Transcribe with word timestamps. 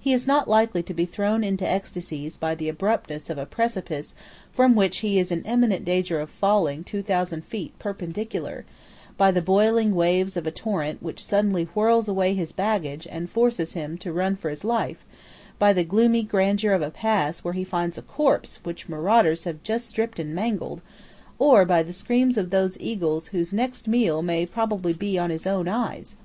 He 0.00 0.12
is 0.12 0.26
not 0.26 0.48
likely 0.50 0.82
to 0.82 0.92
be 0.92 1.06
thrown 1.06 1.44
into 1.44 1.64
ecstasies 1.64 2.36
by 2.36 2.56
the 2.56 2.68
abruptness 2.68 3.30
of 3.30 3.38
a 3.38 3.46
precipice 3.46 4.16
from 4.52 4.74
which 4.74 4.96
he 5.06 5.20
is 5.20 5.30
in 5.30 5.44
imminent 5.44 5.84
danger 5.84 6.18
of 6.18 6.30
falling 6.30 6.82
two 6.82 7.00
thousand 7.00 7.44
feet 7.44 7.78
perpendicular; 7.78 8.64
by 9.16 9.30
the 9.30 9.40
boiling 9.40 9.94
waves 9.94 10.36
of 10.36 10.48
a 10.48 10.50
torrent 10.50 11.00
which 11.00 11.24
suddenly 11.24 11.62
whirls 11.66 12.08
away 12.08 12.34
his 12.34 12.50
baggage 12.50 13.06
and 13.08 13.30
forces 13.30 13.74
him 13.74 13.96
to 13.98 14.12
run 14.12 14.34
for 14.34 14.50
his 14.50 14.64
life; 14.64 15.04
by 15.60 15.72
the 15.72 15.84
gloomy 15.84 16.24
grandeur 16.24 16.72
of 16.72 16.82
a 16.82 16.90
pass 16.90 17.44
where 17.44 17.54
he 17.54 17.62
finds 17.62 17.96
a 17.96 18.02
corpse 18.02 18.58
which 18.64 18.88
marauders 18.88 19.44
have 19.44 19.62
just 19.62 19.86
stripped 19.86 20.18
and 20.18 20.34
mangled; 20.34 20.82
or 21.38 21.64
by 21.64 21.84
the 21.84 21.92
screams 21.92 22.36
of 22.36 22.50
those 22.50 22.76
eagles 22.80 23.28
whose 23.28 23.52
next 23.52 23.86
meal 23.86 24.22
may 24.22 24.44
probably 24.44 24.92
be 24.92 25.16
on 25.16 25.30
his 25.30 25.46
own 25.46 25.68
eyes. 25.68 26.16